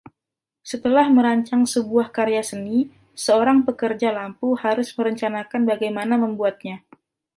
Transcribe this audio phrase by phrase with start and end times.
[0.71, 2.79] Setelah merancang sebuah karya seni,
[3.23, 6.77] seorang pekerja lampu harus merencanakan bagaimana membuatnya.